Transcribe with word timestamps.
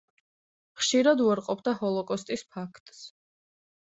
ხშირად 0.83 1.21
უარყოფდა 1.27 1.75
ჰოლოკოსტის 1.81 2.47
ფაქტს. 2.57 3.05